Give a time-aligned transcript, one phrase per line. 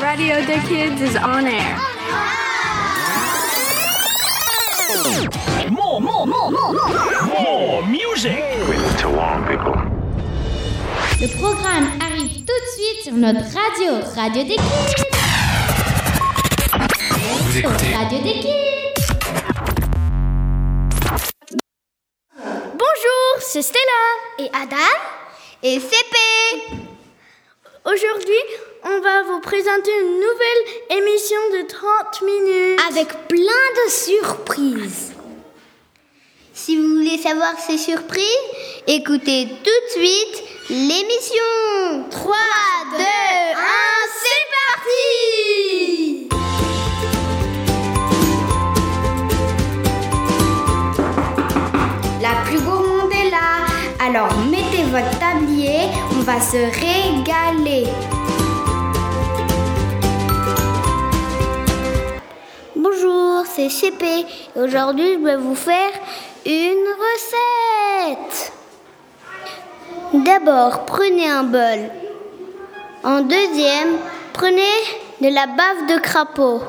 [0.00, 1.76] Radio des Kids is on air.
[5.70, 8.42] More, more, more, more, more, more music.
[8.68, 9.74] with to warn people.
[11.20, 15.04] Le programme arrive tout de suite sur notre radio, Radio des Kids.
[17.42, 18.50] Vous écoutez Radio des Kids.
[22.38, 24.02] Bonjour, c'est Stella
[24.38, 24.96] et Adam
[25.62, 26.16] et CP.
[27.84, 30.64] Aujourd'hui, on va vous présenter une nouvelle
[31.02, 35.12] émission de 30 minutes avec plein de surprises.
[36.54, 38.24] Si vous voulez savoir ces surprises,
[38.86, 42.08] écoutez tout de suite l'émission.
[42.10, 42.36] 3,
[42.92, 43.04] 2, 1,
[44.22, 46.28] c'est parti
[52.20, 53.64] La plus gourmande est là.
[54.06, 57.86] Alors mettez votre tablier, on va se régaler.
[63.68, 64.06] CP.
[64.56, 65.90] Et Aujourd'hui, je vais vous faire
[66.46, 68.52] une recette.
[70.12, 71.90] D'abord, prenez un bol.
[73.04, 73.98] En deuxième,
[74.32, 74.62] prenez
[75.20, 76.60] de la bave de crapaud.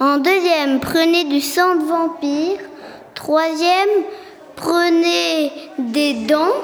[0.00, 2.58] En deuxième, prenez du sang de vampire.
[3.14, 4.04] Troisième,
[4.56, 6.54] prenez des dents.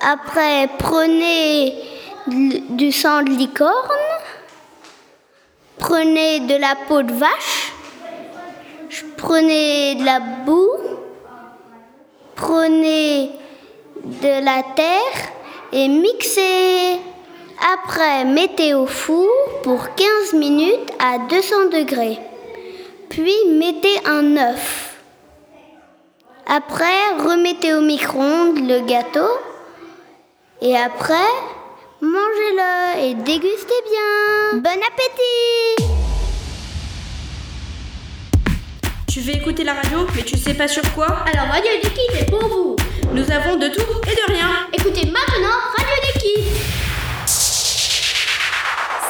[0.00, 1.74] Après, prenez
[2.28, 4.15] du sang de licorne.
[5.88, 7.72] Prenez de la peau de vache.
[9.16, 10.80] Prenez de la boue.
[12.34, 13.30] Prenez
[14.02, 15.18] de la terre
[15.72, 16.98] et mixez.
[17.72, 19.28] Après, mettez au four
[19.62, 22.18] pour 15 minutes à 200 degrés.
[23.08, 24.96] Puis mettez un œuf.
[26.46, 29.30] Après, remettez au micro-ondes le gâteau.
[30.60, 31.30] Et après,
[32.00, 34.60] mangez-le et dégustez bien.
[34.60, 35.55] Bon appétit
[39.16, 42.20] Tu veux écouter la radio, mais tu sais pas sur quoi Alors, Radio des Kids
[42.20, 42.76] est pour vous.
[43.14, 44.68] Nous avons de tout et de rien.
[44.74, 46.44] Écoutez maintenant Radio des Kids.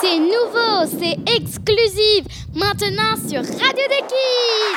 [0.01, 2.23] C'est nouveau, c'est exclusif.
[2.55, 4.77] Maintenant sur Radio des Kids.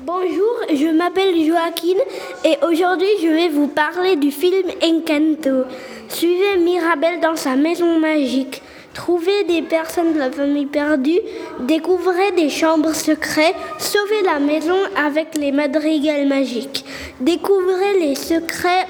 [0.00, 2.02] Bonjour, je m'appelle Joaquin
[2.44, 5.66] et aujourd'hui je vais vous parler du film Encanto.
[6.08, 8.62] Suivez Mirabel dans sa maison magique.
[8.94, 11.20] Trouvez des personnes de la famille perdue,
[11.60, 16.84] découvrez des chambres secrètes, sauvez la maison avec les madrigals magiques.
[17.20, 18.86] Découvrez les secrets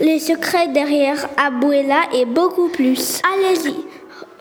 [0.00, 3.20] les secrets derrière Abuela et beaucoup plus.
[3.34, 3.74] Allez-y.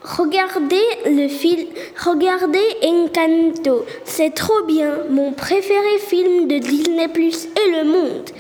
[0.04, 1.68] Regardez le film,
[2.04, 8.32] regardez Encanto, c'est trop bien, mon préféré film de Disney Plus et le monde.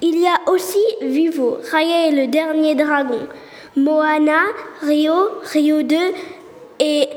[0.00, 3.18] Il y a aussi Vivo, Raya et le dernier dragon,
[3.78, 4.48] Moana,
[4.82, 6.14] Rio, Rio 2
[6.80, 7.08] et,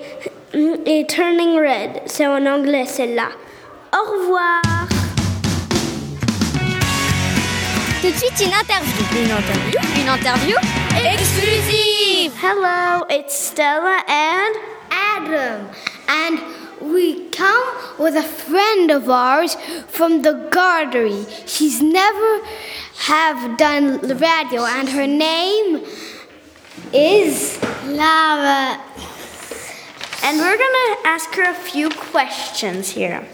[0.86, 3.30] et Turning Red, c'est en anglais celle-là.
[3.94, 4.62] Au revoir.
[8.02, 8.94] Tout de suite une interview.
[9.16, 10.56] Une interview Une interview
[11.14, 12.32] exclusive.
[12.42, 14.56] Hello, it's Stella and
[14.92, 15.68] Adam.
[16.08, 16.40] And
[16.82, 17.64] we come
[17.98, 19.56] with a friend of ours
[19.88, 21.26] from the Gardery.
[21.48, 22.42] She's never
[23.08, 25.82] have done the radio and her name
[26.94, 28.80] is Lara.
[30.24, 33.26] And we're gonna ask her a few questions here.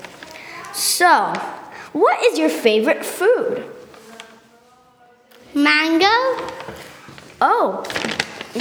[0.74, 1.34] So,
[1.94, 3.66] what is your favorite food?
[5.54, 6.06] Mango?
[7.42, 7.84] Oh,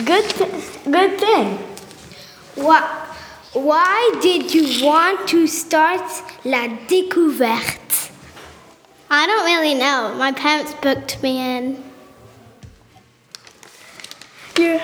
[0.04, 1.58] good, th- good thing.
[2.54, 2.84] What,
[3.52, 6.02] why did you want to start
[6.44, 8.10] La Découverte?
[9.08, 10.14] I don't really know.
[10.16, 11.85] My parents booked me in.
[14.58, 14.78] Your,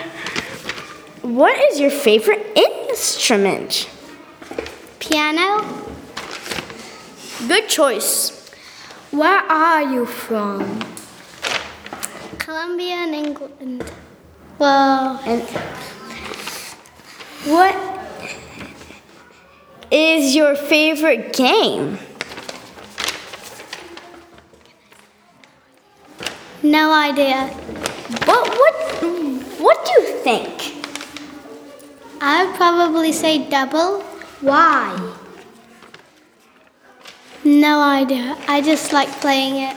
[1.22, 3.88] what is your favorite instrument?
[4.98, 5.64] Piano?
[7.48, 8.50] Good choice.
[9.10, 10.80] Where are you from?
[12.38, 13.90] Colombia and England.
[14.58, 15.42] Well, And
[17.46, 17.74] what
[19.90, 21.98] is your favorite game?
[26.62, 27.48] no idea.
[28.24, 28.81] What what
[29.62, 30.86] what do you think?
[32.20, 34.02] I would probably say double.
[34.40, 35.14] Why?
[37.44, 38.36] No idea.
[38.48, 39.76] I just like playing it.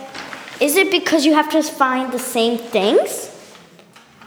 [0.60, 3.30] Is it because you have to find the same things?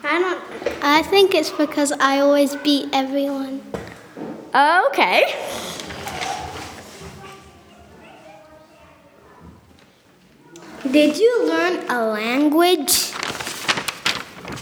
[0.03, 0.83] I don't.
[0.83, 3.61] I think it's because I always beat everyone.
[4.53, 5.23] Okay.
[10.89, 13.08] Did you learn a language?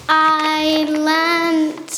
[0.10, 1.90] I learned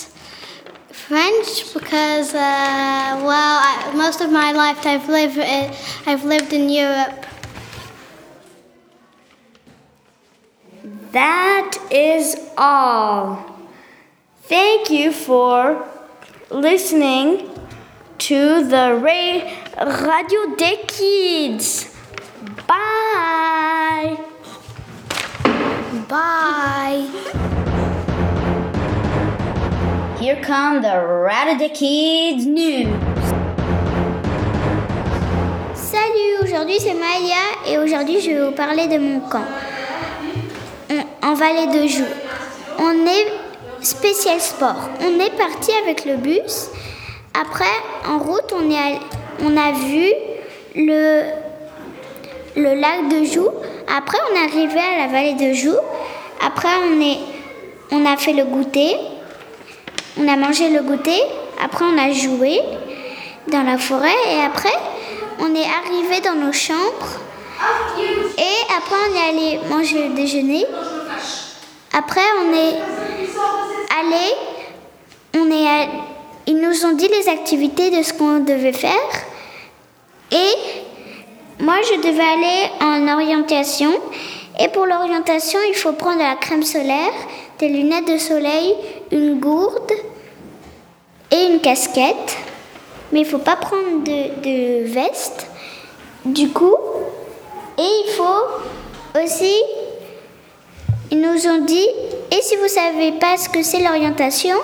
[0.92, 5.74] French because, uh, well, I, most of my life I've lived in,
[6.06, 7.26] I've lived in Europe.
[11.12, 13.46] That is all.
[14.44, 15.88] Thank you for
[16.50, 17.50] listening
[18.20, 21.96] to the Ra- Radio des Kids.
[22.68, 24.18] Bye.
[26.08, 27.49] Bye.
[30.21, 32.92] Here come the des Kids news.
[35.74, 39.45] Salut, aujourd'hui c'est Maya et aujourd'hui je vais vous parler de mon camp.
[41.24, 42.04] En vallée de Joux.
[42.80, 43.27] On est
[43.81, 44.89] spécial sport.
[45.00, 46.68] On est parti avec le bus.
[47.39, 47.63] Après,
[48.06, 50.12] en route, on, a vu
[50.75, 51.24] le,
[52.57, 53.51] lac de Joux.
[53.88, 55.80] Après, on est arrivé à la vallée de Joux.
[56.45, 56.68] Après,
[57.92, 58.98] on a fait le goûter.
[60.19, 61.21] On a mangé le goûter.
[61.63, 62.60] Après, on a joué
[63.48, 64.16] dans la forêt.
[64.30, 64.77] Et après,
[65.39, 67.19] on est arrivé dans nos chambres.
[68.38, 70.66] Et après, on est allé manger le déjeuner.
[71.98, 72.75] Après, on est
[74.00, 74.36] allé,
[75.36, 75.89] on est
[76.50, 79.10] ils nous ont dit les activités de ce qu'on devait faire.
[80.31, 80.54] Et
[81.60, 83.92] moi, je devais aller en orientation.
[84.60, 87.13] Et pour l'orientation, il faut prendre la crème solaire,
[87.60, 88.74] des lunettes de soleil,
[89.12, 89.92] une gourde
[91.32, 92.38] et une casquette.
[93.12, 95.48] Mais il faut pas prendre de, veste.
[96.26, 96.76] Du coup,
[97.78, 99.56] et il faut aussi,
[101.12, 101.88] ils nous ont dit,
[102.32, 104.58] et si vous savez pas ce que c'est l'orientation,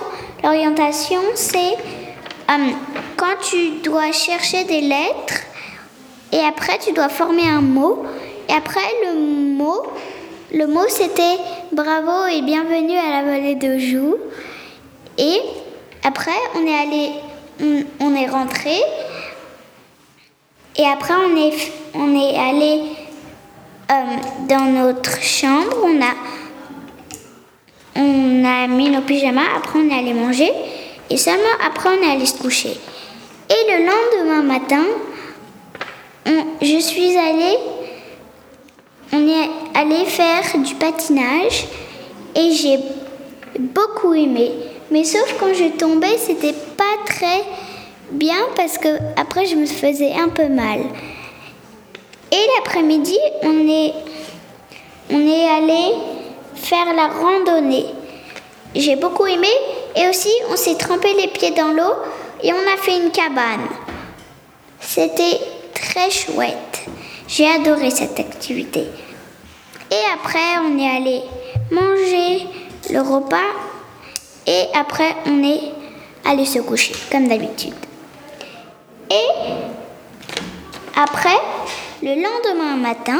[0.44, 1.72] l'orientation c'est
[2.50, 2.70] euh,
[3.16, 5.42] quand tu dois chercher des lettres
[6.32, 8.04] et après tu dois former un mot.
[8.48, 9.18] Et après le
[9.56, 9.82] mot,
[10.52, 11.38] le mot c'était
[11.72, 14.16] bravo et bienvenue à la vallée de Joux.
[15.18, 15.40] Et
[16.04, 17.10] après on est allé,
[18.00, 18.76] on, est rentré.
[20.76, 22.82] Et après on est, allé
[23.90, 23.94] euh,
[24.48, 26.14] dans notre chambre, on a,
[27.96, 30.52] on a mis nos pyjamas, après on est allé manger,
[31.10, 32.78] et seulement après on est allé se coucher.
[33.48, 34.84] Et le lendemain matin,
[36.60, 37.56] je suis allée,
[39.16, 41.66] on est allé faire du patinage,
[42.34, 42.78] et j'ai
[43.58, 44.50] beaucoup aimé.
[44.90, 47.42] Mais sauf quand je tombais, c'était pas très
[48.10, 50.80] bien parce que après je me faisais un peu mal.
[52.30, 53.94] Et l'après-midi, on est,
[55.10, 55.94] on est allé
[56.54, 57.86] faire la randonnée.
[58.74, 59.48] J'ai beaucoup aimé
[59.96, 61.94] et aussi on s'est trempé les pieds dans l'eau
[62.42, 63.66] et on a fait une cabane.
[64.80, 65.40] C'était
[65.72, 66.82] très chouette.
[67.26, 68.86] J'ai adoré cette activité.
[69.90, 71.22] Et après, on est allé
[71.70, 72.46] manger
[72.90, 73.52] le repas
[74.46, 75.60] et après, on est
[76.24, 77.74] allé se coucher, comme d'habitude.
[79.10, 79.28] Et
[80.96, 81.38] après,
[82.02, 83.18] le lendemain matin,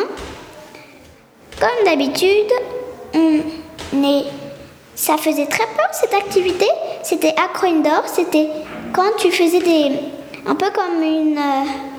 [1.60, 2.52] comme d'habitude,
[3.14, 3.40] on
[4.04, 4.24] est...
[4.94, 6.66] ça faisait très peur cette activité.
[7.02, 8.48] C'était indoor, c'était
[8.92, 9.92] quand tu faisais des...
[10.46, 11.38] un peu comme une...
[11.38, 11.95] euh,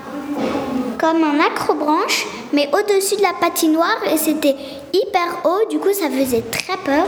[1.07, 4.55] comme un acrobranche, mais au-dessus de la patinoire et c'était
[4.93, 7.05] hyper haut, du coup ça faisait très peur.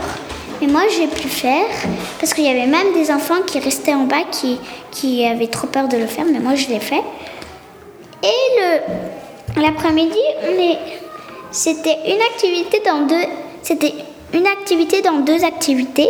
[0.60, 1.68] Mais moi j'ai pu faire
[2.18, 4.58] parce qu'il y avait même des enfants qui restaient en bas qui,
[4.90, 7.02] qui avaient trop peur de le faire, mais moi je l'ai fait.
[8.22, 10.78] Et le l'après-midi, on est
[11.50, 13.26] c'était une activité dans deux
[13.62, 13.94] c'était
[14.32, 16.08] une activité dans deux activités.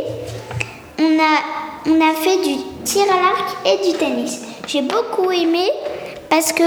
[0.98, 2.54] On a on a fait du
[2.84, 4.42] tir à l'arc et du tennis.
[4.68, 5.68] J'ai beaucoup aimé
[6.28, 6.62] parce que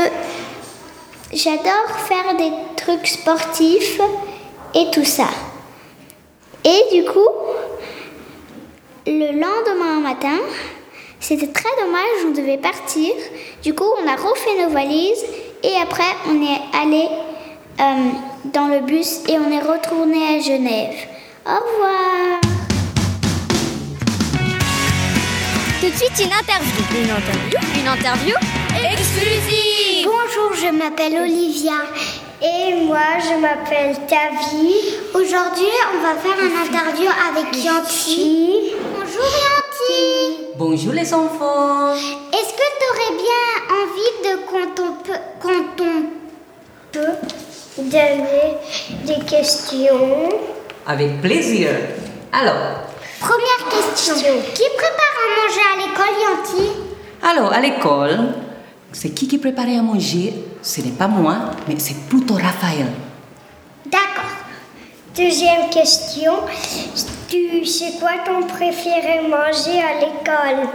[1.35, 3.99] j'adore faire des trucs sportifs
[4.73, 5.27] et tout ça.
[6.63, 7.29] Et du coup,
[9.05, 10.39] le lendemain matin,
[11.19, 13.13] c'était très dommage, on devait partir.
[13.63, 15.25] Du coup, on a refait nos valises
[15.63, 17.07] et après, on est allé
[17.79, 18.09] euh,
[18.45, 20.95] dans le bus et on est retourné à Genève.
[21.45, 22.52] Au revoir.
[25.83, 26.71] Tout de suite, une interview.
[26.95, 28.35] Une interview Une interview
[28.89, 31.73] exclusive Bonjour, je m'appelle Olivia.
[32.41, 34.75] Et moi, je m'appelle Tavi.
[35.13, 38.71] Aujourd'hui, on va faire une interview avec Yanti.
[38.93, 40.37] Bonjour Yanti.
[40.55, 41.93] Bonjour les enfants.
[42.31, 43.43] Est-ce que tu aurais bien
[43.81, 46.03] envie de quand on peut, quand on
[46.93, 47.17] peut
[47.77, 48.55] donner
[49.03, 50.29] des questions?
[50.87, 51.71] Avec plaisir.
[52.31, 52.83] Alors,
[53.23, 54.15] Première question.
[54.53, 55.02] Qui prépare à
[55.53, 56.71] manger à l'école, Yanti
[57.21, 58.33] alors à l'école,
[58.91, 60.33] c'est qui qui préparait à manger?
[60.61, 61.35] Ce n'est pas moi,
[61.69, 62.87] mais c'est plutôt Raphaël.
[63.85, 64.29] D'accord.
[65.15, 66.33] Deuxième question.
[67.29, 70.67] Tu sais quoi ton préféré manger à l'école?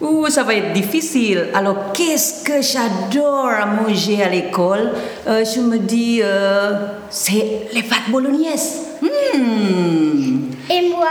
[0.00, 1.50] Ouh, ça va être difficile.
[1.54, 4.92] Alors, qu'est-ce que j'adore à manger à l'école?
[5.28, 6.72] Euh, Je me dis, euh,
[7.10, 8.80] c'est les pâtes bolognaises.
[9.00, 10.50] Hmm.
[10.68, 11.06] Et moi,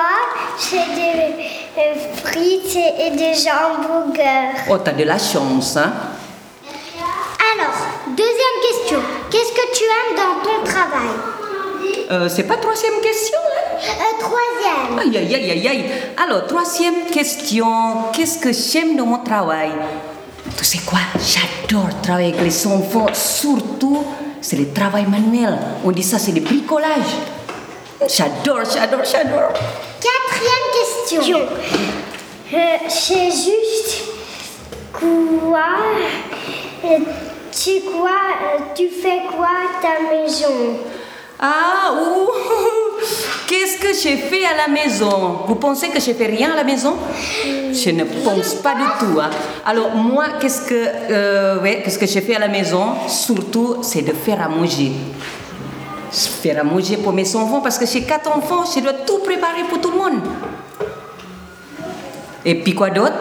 [0.59, 1.33] j'ai des
[1.81, 4.61] euh, frites et, et des hamburgers.
[4.69, 5.91] Oh, t'as de la chance, hein
[7.53, 7.75] Alors,
[8.09, 8.99] deuxième question.
[9.29, 11.09] Qu'est-ce que tu aimes dans ton travail?
[12.11, 14.99] Euh, C'est pas troisième question, hein Euh, Troisième.
[14.99, 15.85] Aïe, aïe, aïe, aïe, aïe.
[16.23, 17.67] Alors, troisième question.
[18.13, 19.71] Qu'est-ce que j'aime dans mon travail?
[20.57, 20.99] Tu sais quoi?
[21.15, 23.07] J'adore travailler avec les enfants.
[23.13, 24.03] Surtout,
[24.41, 25.57] c'est le travail manuel.
[25.85, 27.15] On dit ça, c'est le bricolage.
[28.07, 29.53] J'adore, j'adore, j'adore.
[31.09, 31.37] Question.
[32.53, 32.57] Euh,
[32.89, 34.03] c'est juste
[34.91, 35.63] quoi
[36.85, 36.97] euh,
[37.51, 40.77] Tu quoi euh, Tu fais quoi à ta maison?
[41.39, 42.27] Ah, ouh
[43.47, 45.39] Qu'est-ce que j'ai fait à la maison?
[45.47, 46.95] Vous pensez que je fais rien à la maison?
[47.45, 49.19] Je ne pense pas du tout.
[49.19, 49.29] hein.
[49.65, 52.93] Alors moi, qu'est-ce que, euh, ouais, qu'est-ce que j'ai fait à la maison?
[53.07, 54.91] Surtout, c'est de faire à manger.
[56.11, 59.63] Faire à manger pour mes enfants parce que j'ai quatre enfants, je dois tout préparer
[59.69, 60.21] pour tout le monde.
[62.43, 63.13] Et puis quoi d'autre?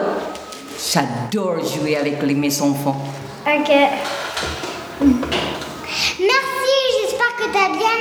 [0.93, 2.97] J'adore jouer avec les, mes enfants.
[3.45, 3.69] Ok.
[4.99, 7.97] Merci, j'espère que tu as bien,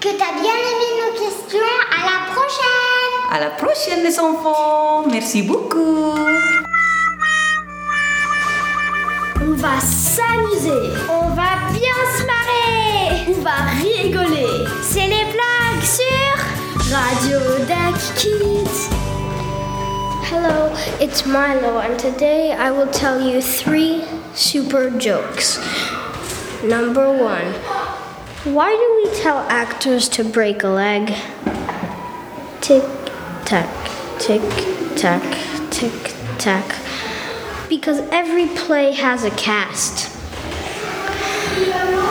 [0.00, 1.58] que bien aimé nos questions.
[1.90, 3.14] À la prochaine.
[3.32, 5.04] À la prochaine les enfants.
[5.10, 6.14] Merci beaucoup.
[9.42, 10.92] On va s'amuser.
[11.10, 13.24] On va bien se marrer.
[13.28, 14.68] On va rigoler.
[14.82, 19.13] C'est les blagues sur Radio Duck Kids.
[21.06, 25.58] It's Milo, and today I will tell you three super jokes.
[26.64, 27.52] Number one
[28.54, 31.08] Why do we tell actors to break a leg?
[32.62, 32.84] Tick
[33.44, 33.68] tack,
[34.18, 34.40] tick
[34.96, 35.22] tack,
[35.70, 36.74] tick tack.
[37.68, 40.10] Because every play has a cast.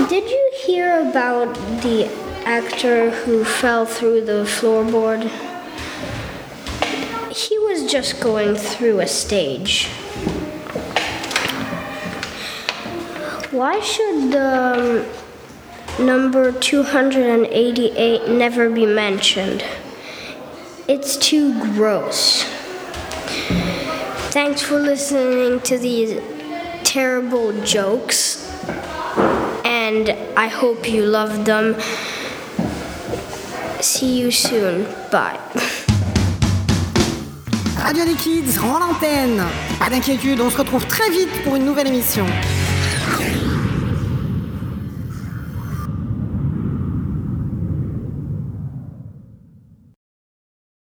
[0.08, 2.06] Did you hear about the
[2.46, 5.32] actor who fell through the floorboard?
[7.34, 9.88] He was just going through a stage.
[13.50, 15.08] Why should the
[16.00, 19.66] um, number 288 never be mentioned?
[20.88, 22.44] It's too gross.
[24.30, 26.22] Thanks for listening to these
[26.84, 28.48] terrible jokes,
[29.66, 31.82] and I hope you loved them.
[33.82, 34.84] See you soon.
[35.10, 35.40] Bye.
[37.84, 39.44] Radio Kids rend l'antenne.
[39.78, 42.26] Pas d'inquiétude, on se retrouve très vite pour une nouvelle émission.